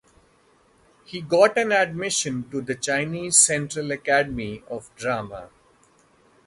[1.05, 5.49] He got an admission to the Chinese Central academy of drama.